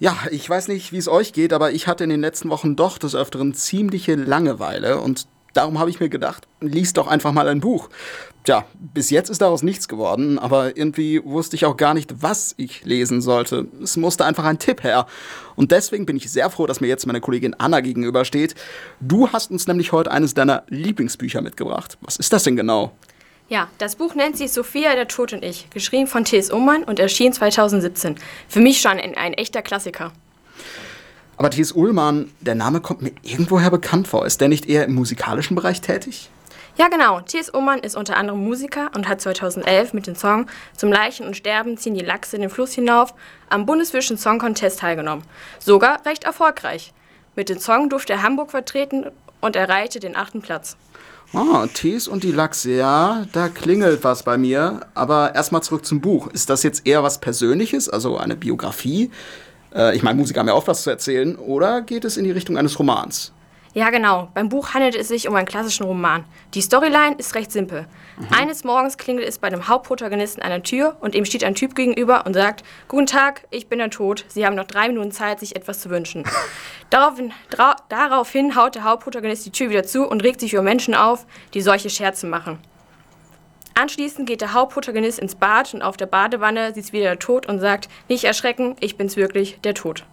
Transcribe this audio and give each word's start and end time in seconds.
Ja, 0.00 0.16
ich 0.30 0.48
weiß 0.48 0.68
nicht, 0.68 0.92
wie 0.92 0.96
es 0.96 1.08
euch 1.08 1.34
geht, 1.34 1.52
aber 1.52 1.72
ich 1.72 1.86
hatte 1.86 2.04
in 2.04 2.10
den 2.10 2.22
letzten 2.22 2.48
Wochen 2.48 2.74
doch 2.74 2.96
des 2.96 3.14
Öfteren 3.14 3.52
ziemliche 3.52 4.14
Langeweile 4.14 4.98
und 4.98 5.26
darum 5.52 5.78
habe 5.78 5.90
ich 5.90 6.00
mir 6.00 6.08
gedacht, 6.08 6.48
lies 6.62 6.94
doch 6.94 7.06
einfach 7.06 7.32
mal 7.32 7.48
ein 7.48 7.60
Buch. 7.60 7.90
Tja, 8.44 8.64
bis 8.78 9.10
jetzt 9.10 9.28
ist 9.28 9.42
daraus 9.42 9.62
nichts 9.62 9.88
geworden, 9.88 10.38
aber 10.38 10.74
irgendwie 10.74 11.22
wusste 11.22 11.54
ich 11.54 11.66
auch 11.66 11.76
gar 11.76 11.92
nicht, 11.92 12.22
was 12.22 12.54
ich 12.56 12.82
lesen 12.86 13.20
sollte. 13.20 13.68
Es 13.82 13.98
musste 13.98 14.24
einfach 14.24 14.44
ein 14.44 14.58
Tipp 14.58 14.84
her. 14.84 15.06
Und 15.54 15.70
deswegen 15.70 16.06
bin 16.06 16.16
ich 16.16 16.32
sehr 16.32 16.48
froh, 16.48 16.66
dass 16.66 16.80
mir 16.80 16.88
jetzt 16.88 17.06
meine 17.06 17.20
Kollegin 17.20 17.52
Anna 17.58 17.80
gegenübersteht. 17.80 18.54
Du 19.00 19.28
hast 19.28 19.50
uns 19.50 19.66
nämlich 19.66 19.92
heute 19.92 20.10
eines 20.10 20.32
deiner 20.32 20.62
Lieblingsbücher 20.68 21.42
mitgebracht. 21.42 21.98
Was 22.00 22.16
ist 22.16 22.32
das 22.32 22.44
denn 22.44 22.56
genau? 22.56 22.92
Ja, 23.50 23.66
das 23.78 23.96
Buch 23.96 24.14
nennt 24.14 24.36
sich 24.36 24.52
Sophia, 24.52 24.94
der 24.94 25.08
Tod 25.08 25.32
und 25.32 25.44
ich, 25.44 25.68
geschrieben 25.70 26.06
von 26.06 26.24
T.S. 26.24 26.52
Ullmann 26.52 26.84
und 26.84 27.00
erschien 27.00 27.32
2017. 27.32 28.14
Für 28.48 28.60
mich 28.60 28.80
schon 28.80 28.92
ein, 28.92 29.16
ein 29.16 29.34
echter 29.34 29.60
Klassiker. 29.60 30.12
Aber 31.36 31.50
T.S. 31.50 31.72
Ullmann, 31.72 32.30
der 32.38 32.54
Name 32.54 32.80
kommt 32.80 33.02
mir 33.02 33.10
irgendwoher 33.22 33.72
bekannt 33.72 34.06
vor. 34.06 34.24
Ist 34.24 34.40
der 34.40 34.46
nicht 34.46 34.66
eher 34.66 34.84
im 34.84 34.94
musikalischen 34.94 35.56
Bereich 35.56 35.80
tätig? 35.80 36.30
Ja, 36.76 36.86
genau. 36.86 37.22
T.S. 37.22 37.52
Ullmann 37.52 37.80
ist 37.80 37.96
unter 37.96 38.16
anderem 38.16 38.44
Musiker 38.44 38.88
und 38.94 39.08
hat 39.08 39.20
2011 39.20 39.94
mit 39.94 40.06
dem 40.06 40.14
Song 40.14 40.46
Zum 40.76 40.92
Leichen 40.92 41.26
und 41.26 41.36
Sterben 41.36 41.76
ziehen 41.76 41.94
die 41.94 42.04
Lachse 42.04 42.38
den 42.38 42.50
Fluss 42.50 42.72
hinauf 42.74 43.14
am 43.48 43.66
Bundeswischen 43.66 44.16
Song 44.16 44.38
Contest 44.38 44.78
teilgenommen. 44.78 45.24
Sogar 45.58 46.06
recht 46.06 46.22
erfolgreich. 46.22 46.92
Mit 47.34 47.48
dem 47.48 47.58
Song 47.58 47.90
durfte 47.90 48.12
er 48.12 48.22
Hamburg 48.22 48.52
vertreten 48.52 49.06
und 49.40 49.56
erreichte 49.56 49.98
den 49.98 50.14
achten 50.14 50.40
Platz. 50.40 50.76
Ah, 51.32 51.68
Tees 51.72 52.08
und 52.08 52.24
die 52.24 52.32
Lachse, 52.32 52.72
ja, 52.72 53.24
da 53.32 53.48
klingelt 53.48 54.02
was 54.02 54.24
bei 54.24 54.36
mir. 54.36 54.80
Aber 54.94 55.34
erstmal 55.34 55.62
zurück 55.62 55.84
zum 55.86 56.00
Buch. 56.00 56.26
Ist 56.28 56.50
das 56.50 56.64
jetzt 56.64 56.86
eher 56.86 57.04
was 57.04 57.20
Persönliches, 57.20 57.88
also 57.88 58.16
eine 58.16 58.34
Biografie? 58.34 59.10
Äh, 59.72 59.94
ich 59.94 60.02
meine, 60.02 60.18
Musiker 60.18 60.40
haben 60.40 60.48
ja 60.48 60.54
oft 60.54 60.66
was 60.66 60.82
zu 60.82 60.90
erzählen. 60.90 61.36
Oder 61.36 61.82
geht 61.82 62.04
es 62.04 62.16
in 62.16 62.24
die 62.24 62.32
Richtung 62.32 62.58
eines 62.58 62.78
Romans? 62.78 63.32
Ja, 63.72 63.90
genau. 63.90 64.28
Beim 64.34 64.48
Buch 64.48 64.74
handelt 64.74 64.96
es 64.96 65.06
sich 65.06 65.28
um 65.28 65.36
einen 65.36 65.46
klassischen 65.46 65.86
Roman. 65.86 66.24
Die 66.54 66.60
Storyline 66.60 67.14
ist 67.18 67.36
recht 67.36 67.52
simpel. 67.52 67.86
Mhm. 68.18 68.26
Eines 68.36 68.64
Morgens 68.64 68.98
klingelt 68.98 69.28
es 69.28 69.38
bei 69.38 69.48
dem 69.48 69.68
Hauptprotagonisten 69.68 70.42
an 70.42 70.50
der 70.50 70.64
Tür 70.64 70.96
und 71.00 71.14
ihm 71.14 71.24
steht 71.24 71.44
ein 71.44 71.54
Typ 71.54 71.76
gegenüber 71.76 72.26
und 72.26 72.34
sagt: 72.34 72.64
Guten 72.88 73.06
Tag, 73.06 73.46
ich 73.50 73.68
bin 73.68 73.78
der 73.78 73.90
Tod. 73.90 74.24
Sie 74.26 74.44
haben 74.44 74.56
noch 74.56 74.64
drei 74.64 74.88
Minuten 74.88 75.12
Zeit, 75.12 75.38
sich 75.38 75.54
etwas 75.54 75.80
zu 75.80 75.88
wünschen. 75.88 76.24
daraufhin, 76.90 77.32
daraufhin 77.88 78.56
haut 78.56 78.74
der 78.74 78.82
Hauptprotagonist 78.82 79.46
die 79.46 79.52
Tür 79.52 79.70
wieder 79.70 79.84
zu 79.84 80.04
und 80.04 80.24
regt 80.24 80.40
sich 80.40 80.52
über 80.52 80.62
Menschen 80.62 80.96
auf, 80.96 81.24
die 81.54 81.60
solche 81.60 81.90
Scherze 81.90 82.26
machen. 82.26 82.58
Anschließend 83.74 84.28
geht 84.28 84.40
der 84.40 84.52
Hauptprotagonist 84.52 85.20
ins 85.20 85.36
Bad 85.36 85.74
und 85.74 85.82
auf 85.82 85.96
der 85.96 86.06
Badewanne 86.06 86.74
sieht 86.74 86.92
wieder 86.92 87.04
der 87.04 87.18
Tod 87.20 87.46
und 87.46 87.60
sagt: 87.60 87.88
Nicht 88.08 88.24
erschrecken, 88.24 88.74
ich 88.80 88.96
bin's 88.96 89.16
wirklich, 89.16 89.60
der 89.60 89.74
Tod. 89.74 90.04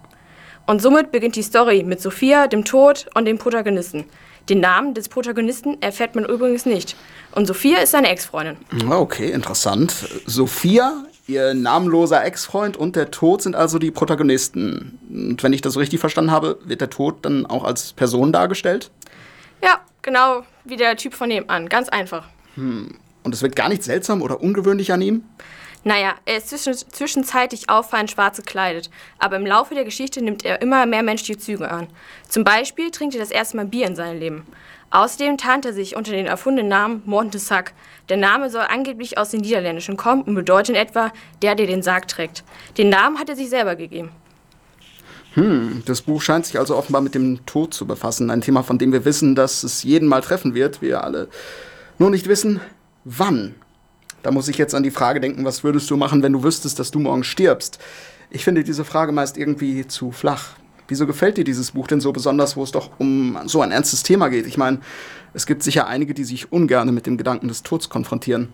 Und 0.67 0.81
somit 0.81 1.13
beginnt 1.13 1.37
die 1.37 1.43
Story 1.43 1.83
mit 1.83 2.01
Sophia, 2.01 2.47
dem 2.47 2.65
Tod 2.65 3.07
und 3.15 3.25
dem 3.25 3.37
Protagonisten. 3.37 4.03
Den 4.49 4.59
Namen 4.59 4.93
des 4.93 5.07
Protagonisten 5.07 5.81
erfährt 5.81 6.15
man 6.15 6.25
übrigens 6.25 6.65
nicht. 6.65 6.95
Und 7.31 7.47
Sophia 7.47 7.79
ist 7.79 7.91
seine 7.91 8.09
Ex-Freundin. 8.09 8.57
Okay, 8.89 9.31
interessant. 9.31 9.93
Sophia, 10.25 11.05
ihr 11.25 11.53
namenloser 11.53 12.23
Ex-Freund 12.23 12.75
und 12.75 12.97
der 12.97 13.11
Tod 13.11 13.41
sind 13.41 13.55
also 13.55 13.79
die 13.79 13.91
Protagonisten. 13.91 14.99
Und 15.09 15.41
wenn 15.41 15.53
ich 15.53 15.61
das 15.61 15.73
so 15.73 15.79
richtig 15.79 16.01
verstanden 16.01 16.31
habe, 16.31 16.59
wird 16.65 16.81
der 16.81 16.89
Tod 16.89 17.19
dann 17.23 17.45
auch 17.45 17.63
als 17.63 17.93
Person 17.93 18.33
dargestellt? 18.33 18.91
Ja, 19.63 19.79
genau 20.01 20.43
wie 20.65 20.75
der 20.75 20.97
Typ 20.97 21.13
von 21.13 21.29
nebenan. 21.29 21.69
Ganz 21.69 21.87
einfach. 21.87 22.27
Hm. 22.55 22.95
Und 23.23 23.33
es 23.33 23.41
wird 23.41 23.55
gar 23.55 23.69
nicht 23.69 23.83
seltsam 23.83 24.21
oder 24.21 24.41
ungewöhnlich 24.41 24.91
an 24.91 25.01
ihm? 25.01 25.23
Naja, 25.87 26.15
er 26.25 26.39
ist 26.39 26.49
zwischen, 26.49 26.73
zwischenzeitlich 26.73 27.69
auffallend 27.69 28.11
schwarz 28.11 28.35
gekleidet, 28.35 28.89
aber 29.19 29.37
im 29.37 29.45
Laufe 29.45 29.73
der 29.73 29.85
Geschichte 29.85 30.21
nimmt 30.21 30.43
er 30.43 30.61
immer 30.61 30.85
mehr 30.85 31.01
menschliche 31.01 31.39
Züge 31.39 31.71
an. 31.71 31.87
Zum 32.27 32.43
Beispiel 32.43 32.91
trinkt 32.91 33.15
er 33.15 33.21
das 33.21 33.31
erste 33.31 33.55
Mal 33.55 33.67
Bier 33.67 33.87
in 33.87 33.95
seinem 33.95 34.19
Leben. 34.19 34.45
Außerdem 34.91 35.37
tarnt 35.37 35.63
er 35.63 35.71
sich 35.71 35.95
unter 35.95 36.11
den 36.11 36.25
erfundenen 36.25 36.67
Namen 36.67 37.03
Montesac. 37.05 37.71
Der 38.09 38.17
Name 38.17 38.49
soll 38.49 38.65
angeblich 38.67 39.17
aus 39.17 39.29
den 39.29 39.39
Niederländischen 39.39 39.95
kommen 39.95 40.23
und 40.23 40.35
bedeutet 40.35 40.75
etwa 40.75 41.13
der, 41.41 41.55
der 41.55 41.67
den 41.67 41.81
Sarg 41.81 42.09
trägt. 42.09 42.43
Den 42.77 42.89
Namen 42.89 43.17
hat 43.17 43.29
er 43.29 43.37
sich 43.37 43.49
selber 43.49 43.77
gegeben. 43.77 44.09
Hm, 45.35 45.83
das 45.85 46.01
Buch 46.01 46.21
scheint 46.21 46.47
sich 46.47 46.59
also 46.59 46.75
offenbar 46.75 47.01
mit 47.01 47.15
dem 47.15 47.45
Tod 47.45 47.73
zu 47.73 47.87
befassen. 47.87 48.29
Ein 48.29 48.41
Thema, 48.41 48.61
von 48.61 48.77
dem 48.77 48.91
wir 48.91 49.05
wissen, 49.05 49.35
dass 49.35 49.63
es 49.63 49.83
jeden 49.83 50.09
mal 50.09 50.19
treffen 50.19 50.53
wird, 50.53 50.81
wir 50.81 51.05
alle 51.05 51.29
nur 51.97 52.09
nicht 52.09 52.27
wissen, 52.27 52.59
wann. 53.05 53.55
Da 54.23 54.31
muss 54.31 54.47
ich 54.47 54.57
jetzt 54.57 54.75
an 54.75 54.83
die 54.83 54.91
Frage 54.91 55.19
denken, 55.19 55.45
was 55.45 55.63
würdest 55.63 55.89
du 55.89 55.97
machen, 55.97 56.23
wenn 56.23 56.33
du 56.33 56.43
wüsstest, 56.43 56.79
dass 56.79 56.91
du 56.91 56.99
morgen 56.99 57.23
stirbst? 57.23 57.79
Ich 58.29 58.43
finde 58.43 58.63
diese 58.63 58.83
Frage 58.83 59.11
meist 59.11 59.37
irgendwie 59.37 59.87
zu 59.87 60.11
flach. 60.11 60.55
Wieso 60.87 61.05
gefällt 61.05 61.37
dir 61.37 61.43
dieses 61.43 61.71
Buch 61.71 61.87
denn 61.87 62.01
so 62.01 62.13
besonders, 62.13 62.55
wo 62.55 62.63
es 62.63 62.71
doch 62.71 62.91
um 62.97 63.37
so 63.45 63.61
ein 63.61 63.71
ernstes 63.71 64.03
Thema 64.03 64.29
geht? 64.29 64.47
Ich 64.47 64.57
meine, 64.57 64.79
es 65.33 65.45
gibt 65.45 65.63
sicher 65.63 65.87
einige, 65.87 66.13
die 66.13 66.23
sich 66.23 66.51
ungern 66.51 66.93
mit 66.93 67.05
dem 67.05 67.17
Gedanken 67.17 67.47
des 67.47 67.63
Todes 67.63 67.89
konfrontieren. 67.89 68.53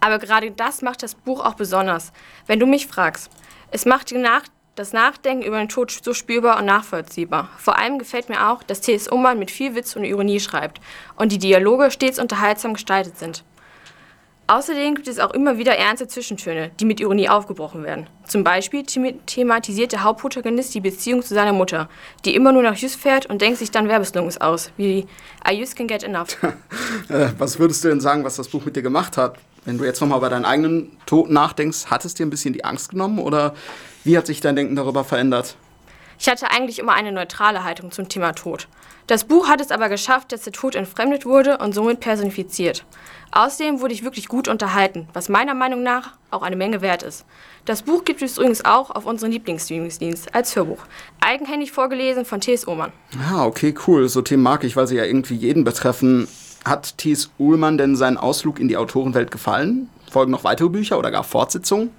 Aber 0.00 0.18
gerade 0.18 0.50
das 0.50 0.82
macht 0.82 1.02
das 1.02 1.14
Buch 1.14 1.44
auch 1.44 1.54
besonders. 1.54 2.12
Wenn 2.46 2.58
du 2.58 2.66
mich 2.66 2.86
fragst, 2.86 3.30
es 3.70 3.84
macht 3.84 4.10
die 4.10 4.18
Nacht 4.18 4.50
das 4.74 4.92
Nachdenken 4.92 5.44
über 5.44 5.58
den 5.58 5.68
Tod 5.68 5.90
so 5.90 6.14
spürbar 6.14 6.58
und 6.58 6.64
nachvollziehbar. 6.64 7.50
Vor 7.58 7.78
allem 7.78 7.98
gefällt 7.98 8.28
mir 8.28 8.48
auch, 8.48 8.62
dass 8.62 8.80
T.S. 8.80 9.10
Ullmann 9.10 9.38
mit 9.38 9.50
viel 9.50 9.74
Witz 9.74 9.94
und 9.96 10.04
Ironie 10.04 10.40
schreibt 10.40 10.80
und 11.16 11.30
die 11.30 11.38
Dialoge 11.38 11.90
stets 11.90 12.18
unterhaltsam 12.18 12.72
gestaltet 12.72 13.18
sind. 13.18 13.44
Außerdem 14.52 14.96
gibt 14.96 15.08
es 15.08 15.18
auch 15.18 15.30
immer 15.30 15.56
wieder 15.56 15.78
ernste 15.78 16.06
Zwischentöne, 16.06 16.72
die 16.78 16.84
mit 16.84 17.00
Ironie 17.00 17.26
aufgebrochen 17.26 17.84
werden. 17.84 18.06
Zum 18.26 18.44
Beispiel 18.44 18.82
thematisiert 18.84 19.92
der 19.92 20.02
Hauptprotagonist 20.04 20.74
die 20.74 20.82
Beziehung 20.82 21.22
zu 21.22 21.32
seiner 21.32 21.54
Mutter, 21.54 21.88
die 22.26 22.34
immer 22.34 22.52
nur 22.52 22.60
nach 22.60 22.76
Jus 22.76 22.94
fährt 22.94 23.24
und 23.24 23.40
denkt 23.40 23.60
sich 23.60 23.70
dann 23.70 23.88
Werbeslogans 23.88 24.42
aus, 24.42 24.70
wie 24.76 25.06
I 25.50 25.54
just 25.58 25.74
can 25.74 25.86
get 25.86 26.04
enough. 26.04 26.36
Äh, 27.08 27.30
was 27.38 27.58
würdest 27.58 27.82
du 27.84 27.88
denn 27.88 28.00
sagen, 28.00 28.24
was 28.24 28.36
das 28.36 28.48
Buch 28.48 28.64
mit 28.64 28.76
dir 28.76 28.82
gemacht 28.82 29.16
hat? 29.16 29.36
Wenn 29.64 29.78
du 29.78 29.84
jetzt 29.84 30.00
nochmal 30.00 30.18
über 30.18 30.28
deinen 30.28 30.44
eigenen 30.44 30.96
Tod 31.06 31.30
nachdenkst, 31.30 31.86
hat 31.86 32.04
es 32.04 32.14
dir 32.14 32.26
ein 32.26 32.30
bisschen 32.30 32.52
die 32.52 32.64
Angst 32.64 32.90
genommen 32.90 33.18
oder 33.18 33.54
wie 34.04 34.16
hat 34.16 34.26
sich 34.26 34.40
dein 34.40 34.56
Denken 34.56 34.76
darüber 34.76 35.04
verändert? 35.04 35.56
Ich 36.18 36.28
hatte 36.28 36.50
eigentlich 36.50 36.78
immer 36.78 36.92
eine 36.92 37.12
neutrale 37.12 37.64
Haltung 37.64 37.90
zum 37.90 38.08
Thema 38.08 38.32
Tod. 38.32 38.68
Das 39.06 39.24
Buch 39.24 39.48
hat 39.48 39.60
es 39.60 39.70
aber 39.70 39.88
geschafft, 39.88 40.32
dass 40.32 40.42
der 40.42 40.52
Tod 40.52 40.74
entfremdet 40.74 41.26
wurde 41.26 41.58
und 41.58 41.74
somit 41.74 42.00
personifiziert. 42.00 42.84
Außerdem 43.32 43.80
wurde 43.80 43.94
ich 43.94 44.04
wirklich 44.04 44.28
gut 44.28 44.46
unterhalten, 44.46 45.08
was 45.12 45.28
meiner 45.28 45.54
Meinung 45.54 45.82
nach 45.82 46.12
auch 46.30 46.42
eine 46.42 46.56
Menge 46.56 46.82
wert 46.82 47.02
ist. 47.02 47.24
Das 47.64 47.82
Buch 47.82 48.04
gibt 48.04 48.22
es 48.22 48.36
übrigens 48.36 48.64
auch 48.64 48.90
auf 48.90 49.06
unseren 49.06 49.32
Lieblingsstreamingsdienst 49.32 50.34
als 50.34 50.54
Hörbuch. 50.54 50.80
Eigenhändig 51.20 51.72
vorgelesen 51.72 52.24
von 52.24 52.40
T.S. 52.40 52.66
Ullmann. 52.66 52.92
Ah, 53.32 53.46
okay, 53.46 53.74
cool. 53.86 54.08
So 54.08 54.22
Themen 54.22 54.42
mag 54.42 54.64
ich, 54.64 54.76
weil 54.76 54.86
sie 54.86 54.96
ja 54.96 55.04
irgendwie 55.04 55.34
jeden 55.34 55.64
betreffen. 55.64 56.28
Hat 56.64 56.98
T.S. 56.98 57.30
Ullmann 57.38 57.78
denn 57.78 57.96
seinen 57.96 58.18
Ausflug 58.18 58.60
in 58.60 58.68
die 58.68 58.76
Autorenwelt 58.76 59.30
gefallen? 59.30 59.88
Folgen 60.10 60.30
noch 60.30 60.44
weitere 60.44 60.68
Bücher 60.68 60.98
oder 60.98 61.10
gar 61.10 61.24
Fortsetzungen? 61.24 61.90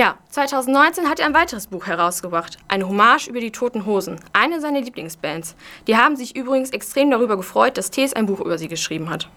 Ja, 0.00 0.16
2019 0.30 1.10
hat 1.10 1.20
er 1.20 1.26
ein 1.26 1.34
weiteres 1.34 1.66
Buch 1.66 1.86
herausgebracht, 1.86 2.56
eine 2.68 2.88
Hommage 2.88 3.28
über 3.28 3.38
die 3.38 3.50
Toten 3.50 3.84
Hosen, 3.84 4.18
eine 4.32 4.58
seiner 4.58 4.80
Lieblingsbands. 4.80 5.54
Die 5.88 5.98
haben 5.98 6.16
sich 6.16 6.34
übrigens 6.34 6.70
extrem 6.70 7.10
darüber 7.10 7.36
gefreut, 7.36 7.76
dass 7.76 7.90
Tees 7.90 8.14
ein 8.14 8.24
Buch 8.24 8.40
über 8.40 8.56
sie 8.56 8.68
geschrieben 8.68 9.10
hat. 9.10 9.28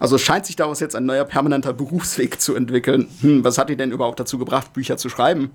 Also 0.00 0.18
scheint 0.18 0.44
sich 0.44 0.56
daraus 0.56 0.80
jetzt 0.80 0.96
ein 0.96 1.06
neuer 1.06 1.24
permanenter 1.24 1.72
Berufsweg 1.72 2.40
zu 2.40 2.56
entwickeln. 2.56 3.08
Hm, 3.20 3.44
was 3.44 3.58
hat 3.58 3.70
ihn 3.70 3.78
denn 3.78 3.92
überhaupt 3.92 4.18
dazu 4.18 4.38
gebracht, 4.38 4.72
Bücher 4.72 4.96
zu 4.96 5.08
schreiben? 5.08 5.54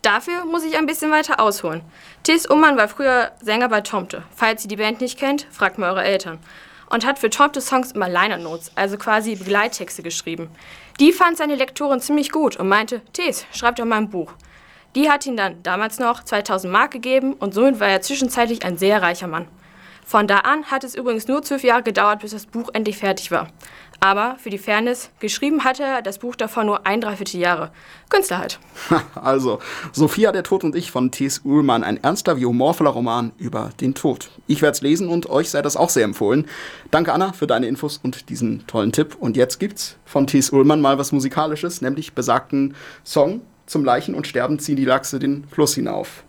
Dafür 0.00 0.46
muss 0.46 0.64
ich 0.64 0.78
ein 0.78 0.86
bisschen 0.86 1.10
weiter 1.10 1.38
ausholen. 1.38 1.82
Tis 2.22 2.48
Ullmann 2.48 2.78
war 2.78 2.88
früher 2.88 3.32
Sänger 3.42 3.68
bei 3.68 3.82
Tomte. 3.82 4.22
Falls 4.34 4.64
ihr 4.64 4.68
die 4.68 4.76
Band 4.76 5.02
nicht 5.02 5.18
kennt, 5.18 5.46
fragt 5.50 5.76
mal 5.76 5.90
eure 5.90 6.04
Eltern. 6.04 6.38
Und 6.92 7.06
hat 7.06 7.18
für 7.18 7.30
Tomte 7.30 7.62
Songs 7.62 7.92
immer 7.92 8.08
Liner 8.08 8.36
Notes, 8.36 8.70
also 8.74 8.98
quasi 8.98 9.34
Begleittexte 9.34 10.02
geschrieben. 10.02 10.50
Die 11.00 11.10
fand 11.10 11.38
seine 11.38 11.54
Lektorin 11.54 12.00
ziemlich 12.00 12.30
gut 12.30 12.56
und 12.56 12.68
meinte, 12.68 13.00
Tis, 13.14 13.46
schreib 13.50 13.76
doch 13.76 13.86
mal 13.86 13.96
ein 13.96 14.10
Buch. 14.10 14.34
Die 14.94 15.10
hat 15.10 15.24
ihn 15.24 15.38
dann 15.38 15.62
damals 15.62 15.98
noch 15.98 16.22
2000 16.22 16.70
Mark 16.70 16.90
gegeben 16.90 17.32
und 17.32 17.54
somit 17.54 17.80
war 17.80 17.88
er 17.88 18.02
zwischenzeitlich 18.02 18.62
ein 18.66 18.76
sehr 18.76 19.00
reicher 19.00 19.26
Mann. 19.26 19.48
Von 20.04 20.26
da 20.26 20.38
an 20.38 20.64
hat 20.64 20.84
es 20.84 20.94
übrigens 20.94 21.28
nur 21.28 21.42
zwölf 21.42 21.62
Jahre 21.62 21.82
gedauert, 21.82 22.20
bis 22.20 22.32
das 22.32 22.46
Buch 22.46 22.70
endlich 22.72 22.98
fertig 22.98 23.30
war. 23.30 23.48
Aber 24.04 24.36
für 24.38 24.50
die 24.50 24.58
Fairness, 24.58 25.10
geschrieben 25.20 25.62
hatte 25.62 25.84
er 25.84 26.02
das 26.02 26.18
Buch 26.18 26.34
davor 26.34 26.64
nur 26.64 26.86
ein 26.88 27.00
Dreivierteljahre. 27.00 27.70
Künstler 28.10 28.38
halt. 28.38 28.58
Also, 29.14 29.60
Sophia, 29.92 30.32
der 30.32 30.42
Tod 30.42 30.64
und 30.64 30.74
ich 30.74 30.90
von 30.90 31.12
T.S. 31.12 31.42
Ullmann, 31.44 31.84
ein 31.84 32.02
ernster 32.02 32.36
wie 32.36 32.44
humorvoller 32.44 32.90
Roman 32.90 33.30
über 33.38 33.70
den 33.80 33.94
Tod. 33.94 34.30
Ich 34.48 34.60
werde 34.60 34.74
es 34.74 34.82
lesen 34.82 35.08
und 35.08 35.30
euch 35.30 35.50
sei 35.50 35.62
das 35.62 35.76
auch 35.76 35.88
sehr 35.88 36.02
empfohlen. 36.02 36.48
Danke, 36.90 37.12
Anna, 37.12 37.32
für 37.32 37.46
deine 37.46 37.68
Infos 37.68 38.00
und 38.02 38.28
diesen 38.28 38.66
tollen 38.66 38.90
Tipp. 38.90 39.16
Und 39.20 39.36
jetzt 39.36 39.60
gibt's 39.60 39.96
von 40.04 40.26
T.S. 40.26 40.50
Ullmann 40.50 40.80
mal 40.80 40.98
was 40.98 41.12
Musikalisches, 41.12 41.80
nämlich 41.80 42.12
besagten 42.12 42.74
Song 43.04 43.42
Zum 43.66 43.84
Leichen 43.84 44.16
und 44.16 44.26
Sterben 44.26 44.58
ziehen 44.58 44.76
die 44.76 44.84
Lachse 44.84 45.20
den 45.20 45.46
Fluss 45.46 45.76
hinauf. 45.76 46.24